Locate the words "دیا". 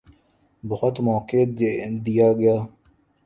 2.05-2.29